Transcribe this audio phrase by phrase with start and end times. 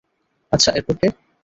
[0.51, 1.07] আচ্ছা, এরপর কে?